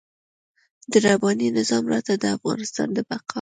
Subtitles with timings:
[0.91, 3.17] د رباني نظام راته د افغانستان د بقا.